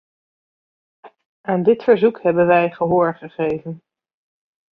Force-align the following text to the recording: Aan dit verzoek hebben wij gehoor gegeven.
Aan 1.41 1.63
dit 1.63 1.83
verzoek 1.83 2.21
hebben 2.21 2.47
wij 2.47 2.71
gehoor 2.71 3.15
gegeven. 3.15 3.81